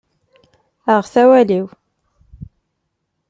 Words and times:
Aɣet 0.93 1.15
awal-iw! 1.21 1.67